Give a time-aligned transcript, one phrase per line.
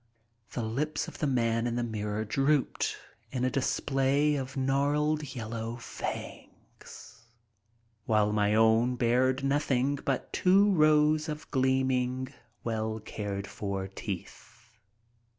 [0.53, 2.97] The lips of the man in the mirror drooped
[3.31, 7.21] in a display of gnarled, yellow fangs,
[8.07, 12.33] while my own bared nothing but two rows of gleaming,
[12.63, 14.69] well cared for teeth.